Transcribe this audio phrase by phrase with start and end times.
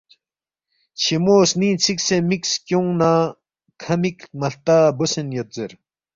[0.99, 3.11] چھیمو سنینگ ژھکسے مک سکیونگنہ
[3.81, 5.71] کھ مک مہلتا بوسین یود زیر